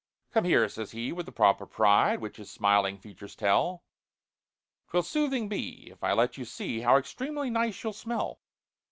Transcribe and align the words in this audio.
"'Come 0.31 0.45
here,' 0.45 0.67
says 0.67 0.93
he, 0.93 1.11
with 1.11 1.27
a 1.27 1.31
proper 1.31 1.67
pride, 1.67 2.21
Which 2.21 2.37
his 2.37 2.49
smiling 2.49 2.97
features 2.97 3.35
tell, 3.35 3.83
''Twill 4.89 5.05
soothing 5.05 5.47
be 5.47 5.89
if 5.91 6.03
I 6.03 6.11
let 6.13 6.39
you 6.39 6.43
see 6.43 6.79
How 6.79 6.97
extremely 6.97 7.51
nice 7.51 7.83
you'll 7.83 7.93
smell.' 7.93 8.39